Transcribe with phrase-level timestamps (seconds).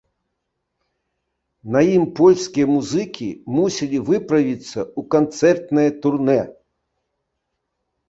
[1.75, 6.41] На ім польскія музыкі мусілі выправіцца ў канцэртнае турнэ.